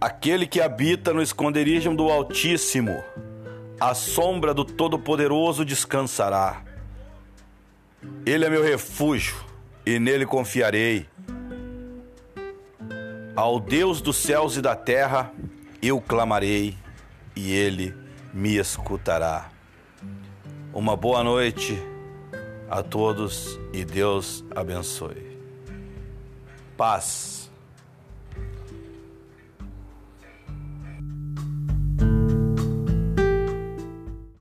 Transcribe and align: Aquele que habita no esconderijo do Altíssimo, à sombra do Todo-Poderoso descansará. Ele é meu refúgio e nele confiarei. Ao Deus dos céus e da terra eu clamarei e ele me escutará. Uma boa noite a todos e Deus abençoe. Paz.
Aquele 0.00 0.46
que 0.46 0.60
habita 0.60 1.12
no 1.12 1.20
esconderijo 1.20 1.92
do 1.96 2.08
Altíssimo, 2.08 3.02
à 3.80 3.94
sombra 3.94 4.54
do 4.54 4.64
Todo-Poderoso 4.64 5.64
descansará. 5.64 6.62
Ele 8.24 8.44
é 8.44 8.50
meu 8.50 8.62
refúgio 8.62 9.34
e 9.84 9.98
nele 9.98 10.24
confiarei. 10.24 11.08
Ao 13.34 13.58
Deus 13.58 14.00
dos 14.00 14.16
céus 14.16 14.56
e 14.56 14.62
da 14.62 14.76
terra 14.76 15.32
eu 15.82 16.00
clamarei 16.00 16.76
e 17.34 17.52
ele 17.52 17.92
me 18.32 18.56
escutará. 18.56 19.50
Uma 20.72 20.96
boa 20.96 21.24
noite 21.24 21.76
a 22.70 22.84
todos 22.84 23.58
e 23.72 23.84
Deus 23.84 24.44
abençoe. 24.54 25.38
Paz. 26.76 27.37